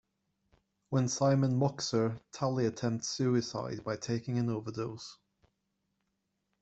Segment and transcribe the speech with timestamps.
[0.89, 5.19] When Simon mocks her, Tally attempts suicide by taking an overdose.